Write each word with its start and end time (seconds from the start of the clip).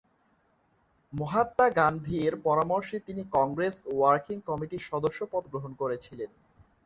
মহাত্মা 1.13 1.67
গান্ধীর 1.79 2.33
পরামর্শে 2.43 2.97
তিনি 2.99 3.21
কংগ্রেস 3.33 3.75
ওয়ার্কিং 3.89 4.37
কমিটির 4.41 4.87
সদস্যপদ 4.89 5.43
গ্রহণ 5.47 5.71
করেছিলেন। 5.73 6.29